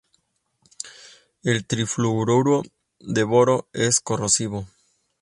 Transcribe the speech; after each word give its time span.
El 1.43 1.67
trifluoruro 1.67 2.63
de 3.01 3.21
boro 3.23 3.67
es 3.71 3.99
corrosivo. 4.01 4.65